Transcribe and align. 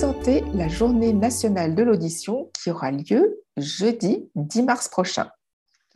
présenter 0.00 0.42
la 0.54 0.66
journée 0.66 1.12
nationale 1.12 1.74
de 1.74 1.82
l'audition 1.82 2.50
qui 2.54 2.70
aura 2.70 2.90
lieu 2.90 3.42
jeudi 3.58 4.30
10 4.34 4.62
mars 4.62 4.88
prochain. 4.88 5.28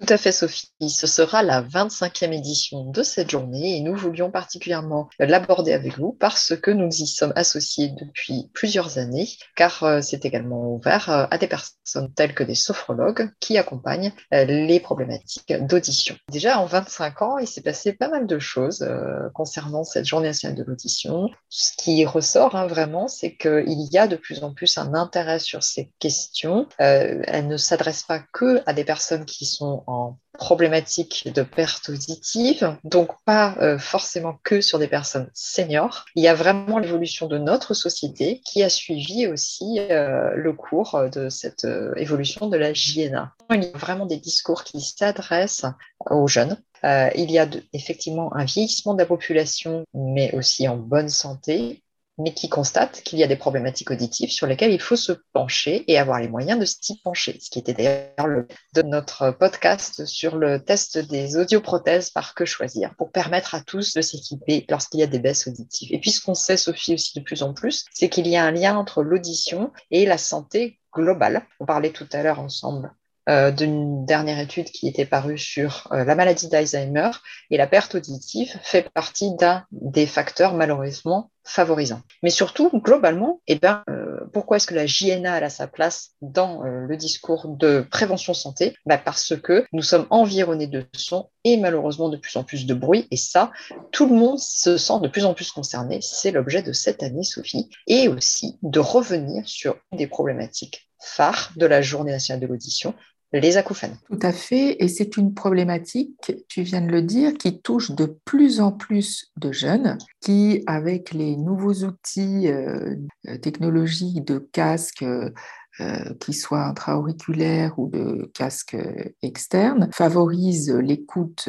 Tout 0.01 0.13
à 0.13 0.19
fait, 0.19 0.33
Sophie. 0.33 0.73
Ce 0.89 1.07
sera 1.07 1.45
la 1.45 1.63
25e 1.63 2.33
édition 2.33 2.91
de 2.91 3.05
cette 3.05 3.31
journée 3.31 3.77
et 3.77 3.81
nous 3.81 3.95
voulions 3.95 4.29
particulièrement 4.29 5.09
l'aborder 5.21 5.73
avec 5.73 5.99
vous 5.99 6.13
parce 6.13 6.57
que 6.57 6.73
nous 6.73 6.89
y 6.89 7.07
sommes 7.07 7.33
associés 7.37 7.91
depuis 7.91 8.51
plusieurs 8.53 8.99
années, 8.99 9.29
car 9.55 9.85
euh, 9.85 10.01
c'est 10.03 10.25
également 10.25 10.75
ouvert 10.75 11.11
euh, 11.11 11.27
à 11.31 11.39
des 11.39 11.47
personnes 11.47 12.13
telles 12.15 12.35
que 12.35 12.43
des 12.43 12.57
sophrologues 12.57 13.31
qui 13.39 13.57
accompagnent 13.57 14.13
euh, 14.33 14.45
les 14.45 14.81
problématiques 14.81 15.53
d'audition. 15.61 16.17
Déjà, 16.29 16.59
en 16.59 16.67
25 16.67 17.23
ans, 17.23 17.39
il 17.39 17.47
s'est 17.47 17.63
passé 17.63 17.93
pas 17.93 18.09
mal 18.09 18.27
de 18.27 18.39
choses 18.41 18.87
concernant 19.33 19.85
cette 19.85 20.07
journée 20.07 20.29
nationale 20.29 20.59
de 20.59 20.65
l'audition. 20.65 21.31
Ce 21.49 21.71
qui 21.79 22.05
ressort 22.05 22.57
hein, 22.57 22.67
vraiment, 22.67 23.07
c'est 23.07 23.37
qu'il 23.37 23.89
y 23.93 23.97
a 23.97 24.09
de 24.09 24.17
plus 24.17 24.43
en 24.43 24.53
plus 24.53 24.77
un 24.77 24.95
intérêt 24.95 25.39
sur 25.39 25.63
ces 25.63 25.93
questions. 26.01 26.67
elles 26.79 27.47
ne 27.47 27.57
s'adressent 27.57 28.03
pas 28.03 28.21
que 28.33 28.61
à 28.67 28.73
des 28.73 28.85
personnes 28.85 29.25
qui 29.25 29.47
sont 29.47 29.84
en 29.87 30.19
problématiques 30.35 31.29
de 31.33 31.43
perte 31.43 31.89
auditive, 31.89 32.77
donc 32.85 33.11
pas 33.25 33.55
euh, 33.61 33.79
forcément 33.79 34.39
que 34.43 34.61
sur 34.61 34.79
des 34.79 34.89
personnes 34.89 35.31
seniors. 35.33 36.05
Il 36.17 36.25
y 36.25 36.29
a 36.29 36.35
vraiment 36.35 36.79
l'évolution 36.79 37.29
de 37.29 37.39
notre 37.39 37.73
société 37.75 38.41
qui 38.45 38.63
a 38.63 38.69
suivi 38.69 39.27
aussi 39.27 39.79
euh, 39.79 40.33
le 40.35 40.53
cours 40.53 41.09
de 41.13 41.29
cette 41.29 41.65
euh, 41.65 41.95
évolution 41.97 42.49
de 42.49 42.57
la 42.57 42.73
JNA. 42.73 43.33
Il 43.51 43.63
y 43.63 43.67
a 43.67 43.79
vraiment 43.79 44.07
des 44.07 44.17
discours 44.17 44.65
qui 44.65 44.81
s'adressent 44.81 45.67
aux 46.11 46.27
jeunes. 46.27 46.59
il 46.83 47.31
y 47.31 47.39
a 47.39 47.47
effectivement 47.73 48.35
un 48.35 48.45
vieillissement 48.45 48.95
de 48.95 48.99
la 48.99 49.07
population, 49.07 49.85
mais 49.95 50.35
aussi 50.35 50.69
en 50.69 50.77
bonne 50.77 51.09
santé, 51.09 51.84
mais 52.19 52.33
qui 52.33 52.49
constate 52.49 53.03
qu'il 53.03 53.19
y 53.19 53.25
a 53.25 53.27
des 53.27 53.37
problématiques 53.37 53.91
auditives 53.91 54.31
sur 54.31 54.47
lesquelles 54.47 54.73
il 54.73 54.81
faut 54.81 54.97
se 54.97 55.13
pencher 55.33 55.85
et 55.89 55.99
avoir 55.99 56.21
les 56.21 56.29
moyens 56.29 56.59
de 56.61 56.65
s'y 56.65 57.01
pencher, 57.01 57.39
ce 57.41 57.51
qui 57.51 57.59
était 57.59 57.75
d'ailleurs 57.75 58.27
le 58.27 58.47
de 58.75 58.83
notre 58.83 59.31
podcast 59.31 60.05
sur 60.05 60.37
le 60.37 60.63
test 60.63 60.99
des 60.99 61.37
audioprothèses 61.37 62.11
par 62.11 62.35
que 62.35 62.45
choisir, 62.45 62.95
pour 62.97 63.11
permettre 63.11 63.55
à 63.55 63.61
tous 63.61 63.95
de 63.95 64.01
s'équiper 64.01 64.65
lorsqu'il 64.69 65.01
y 65.01 65.03
a 65.03 65.09
des 65.09 65.19
baisses 65.19 65.47
auditives. 65.47 65.93
Et 65.93 65.99
puis 65.99 66.11
ce 66.11 66.21
qu'on 66.21 66.35
sait, 66.35 66.57
Sophie, 66.57 66.95
aussi 66.95 67.19
de 67.19 67.25
plus 67.25 67.43
en 67.43 67.53
plus, 67.53 67.85
c'est 67.93 68.09
qu'il 68.09 68.29
y 68.29 68.37
a 68.37 68.45
un 68.45 68.53
lien 68.53 68.77
entre 68.77 69.03
l'audition 69.03 69.73
et 69.91 70.07
la 70.07 70.19
santé 70.19 70.79
globale. 70.93 71.47
On 71.61 71.67
parlait 71.67 71.91
tout 71.91 72.09
à 72.13 72.23
l'heure 72.23 72.41
ensemble 72.41 72.93
euh, 73.29 73.51
d'une 73.51 74.05
dernière 74.05 74.39
étude 74.39 74.67
qui 74.67 74.87
était 74.87 75.07
parue 75.07 75.39
sur 75.39 75.89
euh, 75.93 76.05
la 76.05 76.15
maladie 76.15 76.49
d'Alzheimer 76.49 77.11
et 77.51 77.57
la 77.57 77.67
perte 77.67 77.95
auditive 77.95 78.55
fait 78.63 78.91
partie 78.91 79.35
d'un 79.37 79.65
des 79.73 80.07
facteurs 80.07 80.53
malheureusement 80.53 81.31
favorisants. 81.45 82.03
Mais 82.23 82.31
surtout, 82.31 82.71
globalement, 82.81 83.41
eh 83.47 83.57
ben, 83.57 83.83
euh, 83.91 84.21
pourquoi 84.33 84.57
est-ce 84.57 84.67
que 84.67 84.75
la 84.75 84.87
JNA 84.87 85.35
a 85.35 85.51
sa 85.51 85.67
place 85.67 86.13
dans 86.23 86.63
le 86.63 86.97
discours 86.97 87.49
de 87.49 87.87
prévention 87.91 88.35
santé? 88.35 88.75
Ben 88.87 88.99
Parce 88.99 89.35
que 89.37 89.65
nous 89.73 89.83
sommes 89.83 90.07
environnés 90.11 90.67
de 90.67 90.85
sons 90.95 91.29
et 91.45 91.57
malheureusement 91.57 92.09
de 92.09 92.17
plus 92.17 92.37
en 92.37 92.45
plus 92.45 92.67
de 92.67 92.75
bruit. 92.75 93.07
Et 93.11 93.17
ça, 93.17 93.53
tout 93.93 94.07
le 94.09 94.15
monde 94.15 94.39
se 94.39 94.77
sent 94.77 95.01
de 95.03 95.09
plus 95.09 95.25
en 95.25 95.35
plus 95.35 95.51
concerné. 95.53 96.01
C'est 96.01 96.31
l'objet 96.31 96.63
de 96.63 96.73
cette 96.73 97.03
année, 97.03 97.23
Sophie. 97.23 97.69
Et 97.87 98.09
aussi 98.09 98.59
de 98.63 98.81
revenir 98.81 99.47
sur 99.47 99.77
des 99.93 100.07
problématiques 100.07 100.89
phares 101.01 101.53
de 101.57 101.67
la 101.67 101.83
Journée 101.83 102.13
nationale 102.13 102.41
de 102.41 102.47
l'audition, 102.47 102.95
les 103.41 103.57
acouphènes. 103.57 103.97
Tout 104.09 104.19
à 104.23 104.33
fait, 104.33 104.77
et 104.83 104.89
c'est 104.89 105.17
une 105.17 105.35
problématique, 105.35 106.33
tu 106.49 106.63
viens 106.63 106.81
de 106.81 106.91
le 106.91 107.03
dire, 107.03 107.35
qui 107.35 107.61
touche 107.61 107.91
de 107.91 108.19
plus 108.25 108.61
en 108.61 108.73
plus 108.73 109.33
de 109.37 109.53
jeunes 109.53 109.99
qui, 110.21 110.63
avec 110.67 111.13
les 111.13 111.37
nouveaux 111.37 111.85
outils 111.85 112.49
euh, 112.49 112.95
technologiques 113.43 114.25
de 114.25 114.39
casques, 114.39 115.05
euh, 115.05 116.15
qui 116.21 116.33
soient 116.33 116.67
intra-auriculaires 116.67 117.79
ou 117.79 117.89
de 117.89 118.31
casques 118.33 118.77
externes, 119.23 119.91
favorisent 119.93 120.73
l'écoute 120.73 121.49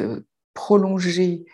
prolongée 0.52 1.44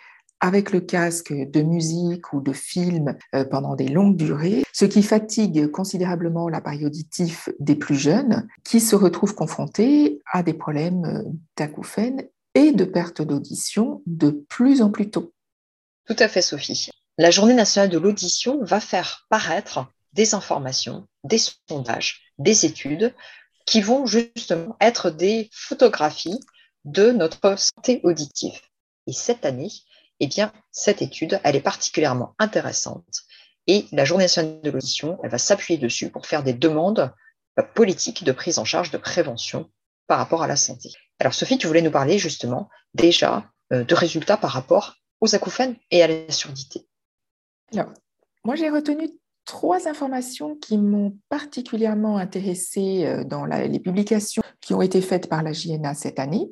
avec 0.43 0.73
le 0.73 0.81
casque 0.81 1.33
de 1.33 1.63
musique 1.63 2.33
ou 2.33 2.41
de 2.41 2.53
film 2.53 3.15
euh, 3.35 3.45
pendant 3.45 3.77
des 3.77 3.87
longues 3.87 4.17
durées, 4.17 4.65
ce 4.73 4.85
qui 4.85 5.03
fatigue 5.03 5.71
considérablement 5.71 6.49
l'appareil 6.49 6.85
auditif 6.85 7.49
des 7.61 7.77
plus 7.77 7.95
jeunes 7.95 8.49
qui 8.65 8.81
se 8.81 8.97
retrouvent 8.97 9.37
confrontés 9.37 10.21
à 10.33 10.43
des 10.43 10.55
problèmes 10.55 11.05
euh, 11.05 11.23
d'acouphènes 11.57 12.27
et 12.55 12.73
de 12.73 12.85
perte 12.85 13.23
d'audition 13.23 14.03
de 14.07 14.31
plus 14.49 14.83
en 14.83 14.91
plus 14.91 15.11
tôt. 15.11 15.33
Tout 16.07 16.17
à 16.19 16.29
fait, 16.29 16.43
Sophie. 16.43 16.91
La 17.19 17.31
Journée 17.31 17.55
nationale 17.55 17.91
de 17.91 17.99
l'audition 17.99 18.59
va 18.65 18.81
faire 18.81 19.27
paraître 19.29 19.87
des 20.15 20.35
informations, 20.35 21.07
des 21.25 21.39
sondages, 21.69 22.23
des 22.39 22.67
études 22.67 23.15
qui 23.67 23.81
vont 23.81 24.07
justement 24.07 24.77
être 24.81 25.11
des 25.11 25.49
photographies 25.53 26.41
de 26.85 27.13
notre 27.13 27.57
santé 27.59 28.01
auditive. 28.03 28.61
Et 29.07 29.13
cette 29.13 29.45
année, 29.45 29.71
eh 30.21 30.27
bien, 30.27 30.53
cette 30.71 31.03
étude, 31.03 31.41
elle 31.45 31.57
est 31.57 31.61
particulièrement 31.61 32.35
intéressante. 32.39 33.23
Et 33.67 33.87
la 33.93 34.05
Journée 34.05 34.25
nationale 34.25 34.61
de 34.63 34.71
l'audition, 34.71 35.19
elle 35.23 35.31
va 35.31 35.39
s'appuyer 35.39 35.79
dessus 35.79 36.11
pour 36.11 36.27
faire 36.27 36.43
des 36.43 36.53
demandes 36.53 37.13
euh, 37.59 37.63
politiques 37.75 38.25
de 38.25 38.33
prise 38.33 38.59
en 38.59 38.65
charge, 38.65 38.91
de 38.91 38.99
prévention 38.99 39.71
par 40.07 40.19
rapport 40.19 40.43
à 40.43 40.47
la 40.47 40.57
santé. 40.57 40.91
Alors, 41.19 41.35
Sophie, 41.35 41.59
tu 41.59 41.67
voulais 41.67 41.83
nous 41.83 41.91
parler 41.91 42.19
justement 42.19 42.69
déjà 42.95 43.51
euh, 43.73 43.85
de 43.85 43.95
résultats 43.95 44.37
par 44.37 44.51
rapport 44.51 44.97
aux 45.21 45.35
acouphènes 45.35 45.77
et 45.91 46.03
à 46.03 46.09
la 46.09 46.31
surdité. 46.31 46.87
Alors, 47.73 47.93
moi, 48.45 48.57
j'ai 48.57 48.71
retenu 48.71 49.11
trois 49.45 49.89
informations 49.89 50.57
qui 50.57 50.79
m'ont 50.79 51.17
particulièrement 51.29 52.17
intéressée 52.19 53.05
euh, 53.07 53.25
dans 53.25 53.45
les 53.45 53.81
publications 53.81 54.43
qui 54.61 54.75
ont 54.75 54.83
été 54.83 55.01
faites 55.01 55.29
par 55.29 55.43
la 55.43 55.53
JNA 55.53 55.95
cette 55.95 56.19
année. 56.19 56.51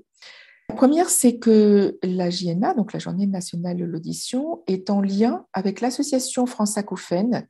La 0.68 0.76
première, 0.76 1.10
c'est 1.10 1.38
que 1.38 1.98
la 2.04 2.30
JNA, 2.30 2.74
donc 2.74 2.92
la 2.92 3.00
Journée 3.00 3.26
nationale 3.26 3.76
de 3.76 3.84
l'audition, 3.84 4.62
est 4.68 4.88
en 4.88 5.00
lien 5.00 5.46
avec 5.52 5.80
l'association 5.80 6.46
France 6.46 6.78
Acouphènes 6.78 7.46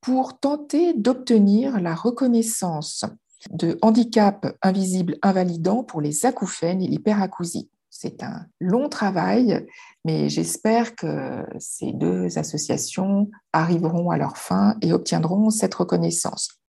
pour 0.00 0.40
tenter 0.40 0.94
d'obtenir 0.94 1.80
la 1.80 1.94
reconnaissance 1.94 3.04
de 3.50 3.78
handicap 3.82 4.46
invisible 4.62 5.16
invalidant 5.22 5.84
pour 5.84 6.00
les 6.00 6.26
acouphènes 6.26 6.82
et 6.82 6.88
l'hyperacousie. 6.88 7.70
C'est 7.90 8.22
un 8.22 8.46
long 8.60 8.88
travail, 8.88 9.66
mais 10.04 10.28
j'espère 10.28 10.96
que 10.96 11.44
ces 11.58 11.92
deux 11.92 12.38
associations 12.38 13.30
arriveront 13.52 14.10
à 14.10 14.16
leur 14.16 14.38
fin 14.38 14.76
et 14.80 14.92
obtiendront 14.92 15.50
cette 15.50 15.74
reconnaissance. 15.74 16.62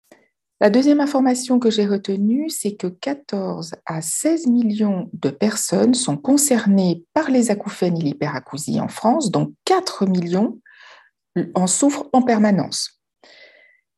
La 0.63 0.69
deuxième 0.69 1.01
information 1.01 1.59
que 1.59 1.71
j'ai 1.71 1.87
retenue, 1.87 2.51
c'est 2.51 2.75
que 2.75 2.87
14 2.87 3.77
à 3.87 4.03
16 4.03 4.47
millions 4.47 5.09
de 5.15 5.31
personnes 5.31 5.95
sont 5.95 6.19
concernées 6.19 7.05
par 7.15 7.31
les 7.31 7.51
acouphènes 7.51 7.97
et 7.97 8.03
l'hyperacousie 8.03 8.81
en 8.81 8.89
France, 8.89 9.31
dont 9.31 9.55
4 9.65 10.07
millions 10.07 10.59
en 11.55 11.67
souffrent 11.67 12.09
en 12.13 12.23
permanence. 12.23 13.00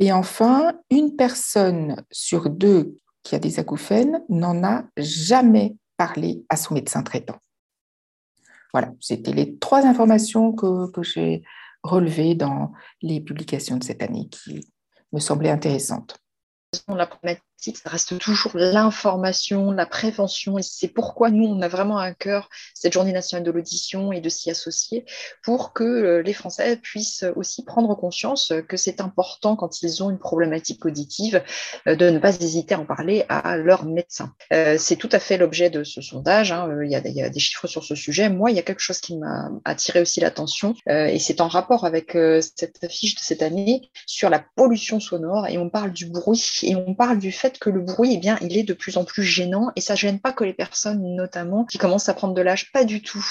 Et 0.03 0.11
enfin, 0.11 0.73
une 0.91 1.15
personne 1.15 2.05
sur 2.11 2.51
deux 2.51 2.97
qui 3.23 3.37
a 3.37 3.39
des 3.39 3.61
acouphènes 3.61 4.25
n'en 4.29 4.65
a 4.65 4.83
jamais 4.97 5.77
parlé 5.97 6.45
à 6.49 6.57
son 6.57 6.75
médecin 6.75 7.05
traitant. 7.05 7.37
Voilà, 8.73 8.91
c'était 8.99 9.31
les 9.31 9.57
trois 9.59 9.87
informations 9.87 10.55
que, 10.55 10.91
j'ai 11.03 11.45
relevées 11.85 12.35
dans 12.35 12.73
les 13.01 13.21
publications 13.21 13.77
de 13.77 13.85
cette 13.85 14.03
année 14.03 14.29
qui 14.29 14.69
me 15.13 15.21
semblaient 15.21 15.51
intéressantes 15.51 16.19
la 16.89 17.07
problématique, 17.07 17.45
ça 17.63 17.91
reste 17.91 18.19
toujours 18.19 18.53
l'information, 18.55 19.71
la 19.71 19.87
prévention. 19.87 20.59
Et 20.59 20.63
c'est 20.63 20.89
pourquoi 20.89 21.31
nous, 21.31 21.47
on 21.47 21.63
a 21.63 21.69
vraiment 21.69 21.99
à 21.99 22.13
cœur 22.13 22.49
cette 22.75 22.93
journée 22.93 23.13
nationale 23.13 23.45
de 23.45 23.51
l'audition 23.51 24.13
et 24.13 24.21
de 24.21 24.29
s'y 24.29 24.51
associer 24.51 25.05
pour 25.43 25.73
que 25.73 25.85
euh, 25.85 26.23
les 26.23 26.33
Français 26.33 26.77
puissent 26.77 27.25
aussi 27.37 27.65
prendre 27.65 27.95
conscience 27.95 28.53
que 28.69 28.77
c'est 28.77 29.01
important 29.01 29.57
quand 29.57 29.83
ils 29.83 30.03
ont 30.03 30.11
une 30.11 30.19
problématique 30.19 30.85
auditive 30.85 31.43
euh, 31.87 31.95
de 31.95 32.11
ne 32.11 32.19
pas 32.19 32.35
hésiter 32.41 32.75
à 32.75 32.81
en 32.81 32.87
parler 32.87 33.25
à 33.29 33.57
leur 33.57 33.85
médecin. 33.85 34.35
Euh, 34.53 34.77
c'est 34.79 34.97
tout 34.97 35.11
à 35.13 35.19
fait 35.19 35.39
l'objet 35.39 35.71
de 35.71 35.85
ce 35.85 36.01
sondage. 36.01 36.53
Hein. 36.53 36.69
Il, 36.83 36.91
y 36.91 36.97
a, 36.97 37.01
il, 37.05 37.15
y 37.15 37.23
a, 37.23 37.31
des 37.31 37.41
chiffres 37.41 37.67
sur 37.67 37.85
ce 37.85 37.95
sujet. 37.95 38.29
Moi, 38.29 38.51
il 38.51 38.57
y 38.57 38.61
a 38.61 38.63
quelque 38.63 38.81
chose 38.81 39.01
qui 39.01 39.17
m'a 39.17 39.51
attiré 39.65 40.01
aussi 40.01 40.21
l'attention 40.21 40.75
et 40.87 41.19
c'est 41.19 41.41
en 41.41 41.49
rapport 41.49 41.85
avec 41.85 42.17
cette 42.41 42.83
affiche 42.83 43.15
de 43.15 43.21
cette 43.21 43.43
année 43.43 43.91
sur 44.07 44.31
la 44.31 44.45
pollution 44.57 45.01
sonore 45.01 45.47
et 45.47 45.59
on 45.59 45.71
parle 45.71 45.93
du 45.93 46.07
bruit 46.07 46.43
et 46.63 46.77
on 46.77 46.95
parle 46.95 47.19
du 47.19 47.33
fait 47.33 47.52
que 47.59 47.71
le 47.71 47.81
bruit, 47.81 48.15
eh 48.15 48.19
bien, 48.19 48.39
il 48.41 48.57
est 48.57 48.63
de 48.63 48.75
plus 48.75 48.97
en 48.97 49.05
plus 49.05 49.23
gênant 49.23 49.71
et 49.77 49.81
ça 49.81 49.95
gêne 49.95 50.21
pas 50.21 50.33
que 50.33 50.45
les 50.45 50.53
personnes, 50.53 51.15
notamment, 51.15 51.65
qui 51.65 51.79
commencent 51.79 52.09
à 52.09 52.15
prendre 52.15 52.35
de 52.35 52.43
l'âge, 52.43 52.73
pas 52.73 52.85
du 52.85 53.03
tout. 53.03 53.25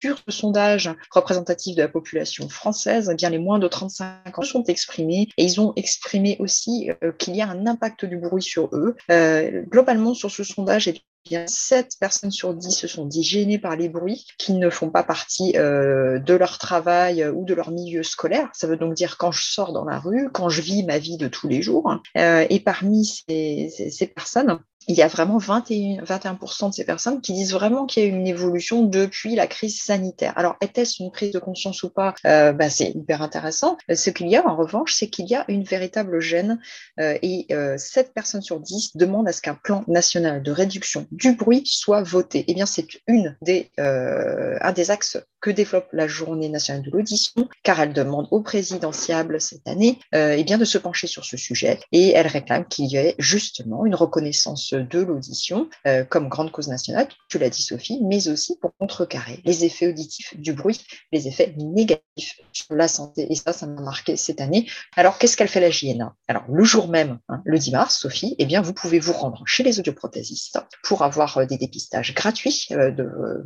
Sur 0.00 0.16
ce 0.24 0.30
sondage 0.30 0.90
représentatif 1.10 1.74
de 1.74 1.82
la 1.82 1.88
population 1.88 2.48
française, 2.48 3.10
eh 3.12 3.16
bien, 3.16 3.30
les 3.30 3.38
moins 3.38 3.58
de 3.58 3.66
35 3.66 4.38
ans 4.38 4.42
sont 4.42 4.62
exprimés 4.64 5.28
et 5.36 5.44
ils 5.44 5.60
ont 5.60 5.72
exprimé 5.74 6.36
aussi 6.38 6.90
euh, 7.02 7.10
qu'il 7.10 7.34
y 7.34 7.42
a 7.42 7.48
un 7.48 7.66
impact 7.66 8.04
du 8.04 8.16
bruit 8.16 8.42
sur 8.42 8.68
eux. 8.72 8.94
Euh, 9.10 9.62
globalement, 9.62 10.14
sur 10.14 10.30
ce 10.30 10.44
sondage, 10.44 10.86
eh 10.86 10.94
bien 11.24 11.46
7 11.46 11.92
personnes 12.00 12.30
sur 12.30 12.54
10 12.54 12.70
se 12.70 12.86
sont 12.86 13.06
dit 13.06 13.22
gênées 13.22 13.58
par 13.58 13.76
les 13.76 13.88
bruits 13.88 14.26
qui 14.38 14.52
ne 14.54 14.70
font 14.70 14.90
pas 14.90 15.02
partie 15.02 15.56
euh, 15.56 16.18
de 16.18 16.34
leur 16.34 16.58
travail 16.58 17.26
ou 17.26 17.44
de 17.44 17.54
leur 17.54 17.70
milieu 17.70 18.02
scolaire. 18.02 18.48
Ça 18.52 18.66
veut 18.66 18.76
donc 18.76 18.94
dire 18.94 19.18
quand 19.18 19.32
je 19.32 19.44
sors 19.44 19.72
dans 19.72 19.84
la 19.84 19.98
rue, 19.98 20.30
quand 20.32 20.48
je 20.48 20.62
vis 20.62 20.84
ma 20.84 20.98
vie 20.98 21.16
de 21.16 21.28
tous 21.28 21.48
les 21.48 21.62
jours. 21.62 21.94
Euh, 22.16 22.46
et 22.48 22.60
parmi 22.60 23.04
ces 23.04 24.12
personnes, 24.14 24.58
il 24.88 24.96
y 24.96 25.02
a 25.02 25.08
vraiment 25.08 25.38
21, 25.38 26.02
21% 26.02 26.70
de 26.70 26.74
ces 26.74 26.84
personnes 26.84 27.20
qui 27.20 27.34
disent 27.34 27.52
vraiment 27.52 27.86
qu'il 27.86 28.02
y 28.02 28.06
a 28.06 28.08
eu 28.08 28.12
une 28.12 28.26
évolution 28.26 28.82
depuis 28.82 29.34
la 29.34 29.46
crise 29.46 29.80
sanitaire. 29.80 30.32
Alors, 30.36 30.56
était-ce 30.60 31.02
une 31.02 31.10
prise 31.10 31.32
de 31.32 31.38
conscience 31.38 31.82
ou 31.82 31.90
pas? 31.90 32.14
Euh, 32.26 32.52
bah, 32.52 32.70
C'est 32.70 32.90
hyper 32.90 33.22
intéressant. 33.22 33.76
Ce 33.92 34.10
qu'il 34.10 34.28
y 34.28 34.36
a, 34.36 34.46
en 34.46 34.56
revanche, 34.56 34.94
c'est 34.94 35.08
qu'il 35.08 35.26
y 35.26 35.34
a 35.34 35.44
une 35.48 35.62
véritable 35.62 36.20
gêne 36.20 36.58
euh, 37.00 37.18
et 37.22 37.46
euh, 37.52 37.76
7 37.76 38.14
personnes 38.14 38.42
sur 38.42 38.60
10 38.60 38.96
demandent 38.96 39.28
à 39.28 39.32
ce 39.32 39.42
qu'un 39.42 39.54
plan 39.54 39.84
national 39.88 40.42
de 40.42 40.50
réduction 40.50 41.06
du 41.12 41.32
bruit 41.32 41.62
soit 41.66 42.02
voté. 42.02 42.44
Eh 42.48 42.54
bien, 42.54 42.66
c'est 42.66 42.86
une 43.06 43.36
des, 43.42 43.70
euh, 43.78 44.56
un 44.60 44.72
des 44.72 44.90
axes 44.90 45.18
que 45.40 45.50
développe 45.50 45.88
la 45.92 46.08
Journée 46.08 46.48
nationale 46.48 46.82
de 46.82 46.90
l'audition, 46.90 47.48
car 47.62 47.80
elle 47.80 47.92
demande 47.92 48.26
au 48.30 48.40
présidentiable 48.40 49.40
cette 49.40 49.66
année 49.68 49.98
euh, 50.14 50.34
eh 50.36 50.44
bien, 50.44 50.58
de 50.58 50.64
se 50.64 50.78
pencher 50.78 51.06
sur 51.06 51.24
ce 51.24 51.36
sujet 51.36 51.78
et 51.92 52.10
elle 52.10 52.26
réclame 52.26 52.66
qu'il 52.66 52.86
y 52.86 52.96
ait 52.96 53.14
justement 53.18 53.86
une 53.86 53.94
reconnaissance 53.94 54.74
de 54.78 55.00
l'audition 55.00 55.68
euh, 55.86 56.04
comme 56.04 56.28
grande 56.28 56.50
cause 56.50 56.68
nationale, 56.68 57.08
tu 57.28 57.38
l'as 57.38 57.50
dit 57.50 57.62
Sophie, 57.62 58.00
mais 58.02 58.28
aussi 58.28 58.56
pour 58.58 58.72
contrecarrer 58.78 59.40
les 59.44 59.64
effets 59.64 59.88
auditifs 59.88 60.36
du 60.36 60.52
bruit, 60.52 60.80
les 61.12 61.28
effets 61.28 61.54
négatifs 61.56 62.40
sur 62.52 62.74
la 62.74 62.88
santé. 62.88 63.26
Et 63.30 63.34
ça, 63.34 63.52
ça 63.52 63.66
m'a 63.66 63.80
marqué 63.80 64.16
cette 64.16 64.40
année. 64.40 64.68
Alors, 64.96 65.18
qu'est-ce 65.18 65.36
qu'elle 65.36 65.48
fait 65.48 65.60
la 65.60 65.70
JNA 65.70 66.14
Alors, 66.28 66.44
le 66.48 66.64
jour 66.64 66.88
même, 66.88 67.18
hein, 67.28 67.42
le 67.44 67.58
10 67.58 67.72
mars, 67.72 67.98
Sophie, 67.98 68.34
eh 68.38 68.46
bien, 68.46 68.60
vous 68.60 68.72
pouvez 68.72 68.98
vous 68.98 69.12
rendre 69.12 69.42
chez 69.46 69.62
les 69.62 69.78
audioprothésistes 69.78 70.58
pour 70.82 71.02
avoir 71.02 71.38
euh, 71.38 71.46
des 71.46 71.58
dépistages 71.58 72.14
gratuits, 72.14 72.66
euh, 72.72 72.92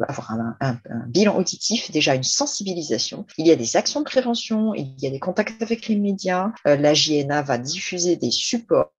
avoir 0.09 0.33
un, 0.61 0.79
bilan 1.09 1.37
auditif, 1.37 1.91
déjà 1.91 2.15
une 2.15 2.23
sensibilisation. 2.23 3.27
Il 3.39 3.47
y 3.47 3.51
a 3.51 3.57
des 3.57 3.77
actions 3.77 4.01
de 4.01 4.05
prévention, 4.05 4.75
il 4.75 4.95
y 4.99 5.07
a 5.07 5.11
des 5.11 5.21
contacts 5.21 5.61
avec 5.63 5.89
les 5.89 5.97
médias. 5.97 6.53
La 6.65 6.95
JNA 6.95 7.43
va 7.43 7.59
diffuser 7.59 8.17
des 8.17 8.31
supports 8.31 8.93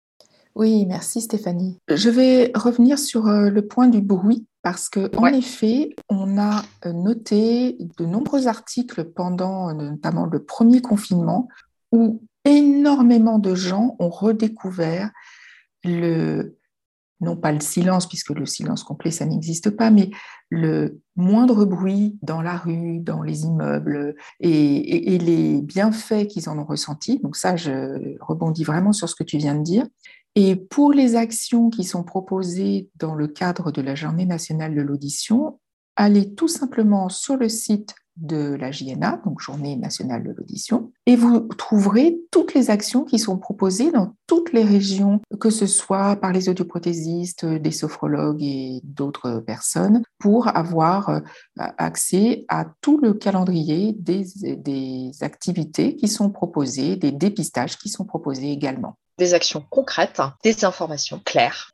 oui, 0.55 0.85
merci 0.85 1.21
Stéphanie. 1.21 1.79
Je 1.89 2.09
vais 2.09 2.51
revenir 2.55 2.99
sur 2.99 3.27
euh, 3.27 3.49
le 3.49 3.65
point 3.65 3.87
du 3.87 4.01
bruit 4.01 4.45
parce 4.61 4.87
que 4.87 5.15
en 5.17 5.25
effet, 5.27 5.95
on 6.09 6.37
a 6.37 6.63
euh, 6.85 6.93
noté 6.93 7.77
de 7.97 8.05
nombreux 8.05 8.47
articles 8.47 9.03
pendant 9.03 9.69
euh, 9.69 9.73
notamment 9.73 10.25
le 10.25 10.43
premier 10.43 10.81
confinement 10.81 11.47
où 11.91 12.21
énormément 12.45 13.39
de 13.39 13.55
gens 13.55 13.95
ont 13.99 14.09
redécouvert 14.09 15.11
le 15.83 16.57
non 17.19 17.37
pas 17.37 17.53
le 17.53 17.61
silence, 17.61 18.07
puisque 18.07 18.31
le 18.31 18.45
silence 18.45 18.83
complet, 18.83 19.09
ça 19.09 19.25
n'existe 19.25 19.69
pas, 19.69 19.91
mais 19.91 20.09
le 20.49 20.99
moindre 21.15 21.63
bruit 21.63 22.17
dans 22.21 22.41
la 22.41 22.57
rue, 22.57 22.99
dans 22.99 23.21
les 23.21 23.43
immeubles, 23.43 24.15
et, 24.41 24.49
et, 24.49 25.15
et 25.15 25.17
les 25.19 25.61
bienfaits 25.61 26.27
qu'ils 26.27 26.49
en 26.49 26.59
ont 26.59 26.65
ressentis. 26.65 27.19
Donc 27.19 27.37
ça, 27.37 27.55
je 27.55 28.17
rebondis 28.19 28.65
vraiment 28.65 28.91
sur 28.91 29.07
ce 29.07 29.15
que 29.15 29.23
tu 29.23 29.37
viens 29.37 29.55
de 29.55 29.63
dire. 29.63 29.85
Et 30.35 30.55
pour 30.55 30.93
les 30.93 31.15
actions 31.15 31.69
qui 31.69 31.83
sont 31.83 32.03
proposées 32.03 32.89
dans 32.95 33.13
le 33.13 33.27
cadre 33.27 33.71
de 33.71 33.81
la 33.81 33.95
Journée 33.95 34.25
nationale 34.25 34.73
de 34.73 34.81
l'audition, 34.81 35.59
allez 35.95 36.33
tout 36.33 36.47
simplement 36.47 37.09
sur 37.09 37.37
le 37.37 37.49
site 37.49 37.95
de 38.17 38.55
la 38.55 38.71
JNA, 38.71 39.21
donc 39.25 39.41
Journée 39.41 39.75
nationale 39.75 40.23
de 40.23 40.31
l'audition, 40.31 40.91
et 41.07 41.15
vous 41.15 41.39
trouverez 41.39 42.19
toutes 42.31 42.53
les 42.53 42.69
actions 42.69 43.03
qui 43.03 43.17
sont 43.17 43.39
proposées 43.39 43.91
dans 43.91 44.15
toutes 44.27 44.53
les 44.53 44.63
régions, 44.63 45.19
que 45.39 45.49
ce 45.49 45.65
soit 45.65 46.15
par 46.17 46.31
les 46.31 46.47
audioprothésistes, 46.47 47.45
des 47.45 47.71
sophrologues 47.71 48.43
et 48.43 48.81
d'autres 48.83 49.39
personnes, 49.39 50.03
pour 50.19 50.55
avoir 50.55 51.09
euh, 51.09 51.19
accès 51.57 52.45
à 52.49 52.67
tout 52.81 52.99
le 52.99 53.13
calendrier 53.13 53.93
des, 53.93 54.25
des 54.57 55.11
activités 55.21 55.95
qui 55.95 56.07
sont 56.07 56.29
proposées, 56.29 56.95
des 56.95 57.11
dépistages 57.11 57.77
qui 57.77 57.89
sont 57.89 58.05
proposés 58.05 58.51
également 58.51 58.97
des 59.17 59.33
actions 59.33 59.65
concrètes, 59.69 60.21
des 60.43 60.65
informations 60.65 61.19
claires. 61.19 61.71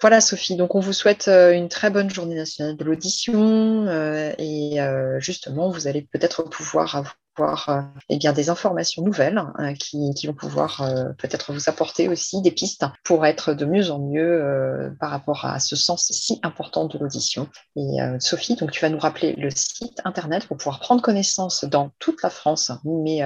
Voilà 0.00 0.20
Sophie, 0.20 0.56
donc 0.56 0.74
on 0.74 0.80
vous 0.80 0.92
souhaite 0.92 1.28
euh, 1.28 1.52
une 1.52 1.68
très 1.68 1.88
bonne 1.88 2.10
journée 2.10 2.34
nationale 2.34 2.76
de 2.76 2.84
l'audition 2.84 3.86
euh, 3.86 4.32
et 4.38 4.80
euh, 4.80 5.18
justement 5.20 5.70
vous 5.70 5.86
allez 5.86 6.02
peut-être 6.02 6.42
pouvoir 6.42 7.14
avoir 7.36 7.68
euh, 7.68 7.80
eh 8.08 8.16
bien, 8.16 8.32
des 8.32 8.50
informations 8.50 9.02
nouvelles 9.02 9.42
euh, 9.58 9.72
qui, 9.74 10.12
qui, 10.14 10.26
vont 10.26 10.34
pouvoir 10.34 10.82
euh, 10.82 11.12
peut-être 11.18 11.52
vous 11.52 11.68
apporter 11.68 12.08
aussi 12.08 12.40
des 12.42 12.50
pistes 12.50 12.84
pour 13.04 13.26
être 13.26 13.52
de 13.52 13.64
mieux 13.64 13.90
en 13.90 13.98
mieux 13.98 14.94
par 15.00 15.10
rapport 15.10 15.44
à 15.44 15.60
ce 15.60 15.76
sens 15.76 16.10
si 16.10 16.38
important 16.42 16.86
de 16.86 16.98
l'audition. 16.98 17.48
Et 17.76 17.98
Sophie, 18.18 18.56
donc 18.56 18.70
tu 18.70 18.80
vas 18.80 18.88
nous 18.88 18.98
rappeler 18.98 19.34
le 19.36 19.50
site 19.50 20.00
internet 20.04 20.46
pour 20.46 20.56
pouvoir 20.56 20.80
prendre 20.80 21.02
connaissance 21.02 21.64
dans 21.64 21.90
toute 21.98 22.22
la 22.22 22.30
France, 22.30 22.72
mais 22.84 23.24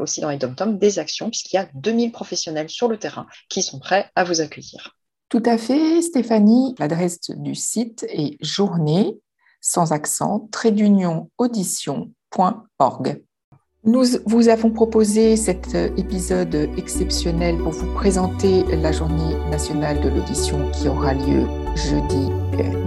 aussi 0.00 0.20
dans 0.20 0.30
les 0.30 0.38
dom 0.38 0.78
des 0.78 0.98
actions 0.98 1.28
puisqu'il 1.30 1.56
y 1.56 1.58
a 1.58 1.68
2000 1.74 2.12
professionnels 2.12 2.68
sur 2.68 2.88
le 2.88 2.98
terrain 2.98 3.26
qui 3.48 3.62
sont 3.62 3.78
prêts 3.78 4.10
à 4.14 4.24
vous 4.24 4.40
accueillir. 4.40 4.96
Tout 5.28 5.42
à 5.44 5.58
fait, 5.58 6.02
Stéphanie. 6.02 6.74
L'adresse 6.78 7.30
du 7.30 7.54
site 7.54 8.04
est 8.08 8.36
journée 8.44 9.18
sans 9.60 9.92
accent, 9.92 10.48
trait 10.52 10.72
d'union 10.72 11.30
audition.org. 11.38 13.22
Nous 13.86 14.02
vous 14.24 14.48
avons 14.48 14.70
proposé 14.70 15.36
cet 15.36 15.76
épisode 15.96 16.68
exceptionnel 16.76 17.56
pour 17.58 17.70
vous 17.70 17.86
présenter 17.94 18.64
la 18.82 18.90
journée 18.90 19.36
nationale 19.48 20.00
de 20.00 20.08
l'audition 20.08 20.58
qui 20.72 20.88
aura 20.88 21.14
lieu 21.14 21.46
jeudi 21.76 22.32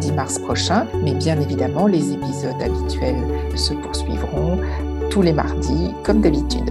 10 0.01 0.12
mars 0.12 0.40
prochain. 0.40 0.88
Mais 1.01 1.13
bien 1.13 1.40
évidemment, 1.40 1.88
les 1.88 2.12
épisodes 2.12 2.62
habituels 2.62 3.24
se 3.56 3.74
poursuivront 3.75 4.60
tous 5.10 5.22
les 5.22 5.31
mardis 5.31 5.94
comme 6.04 6.19
d'habitude. 6.19 6.69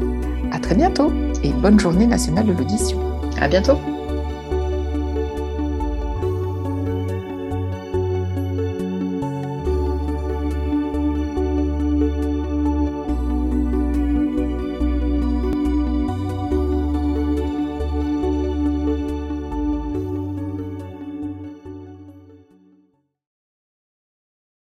À 0.52 0.58
très 0.58 0.74
bientôt 0.74 1.10
et 1.42 1.50
bonne 1.54 1.80
journée 1.80 2.06
nationale 2.06 2.48
de 2.48 2.52
l'audition. 2.52 2.98
À 3.40 3.48
bientôt. 3.48 3.78